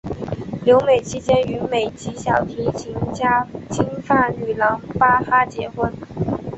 [0.65, 5.93] 留美期间与美籍小提琴家金发女郎巴哈结婚。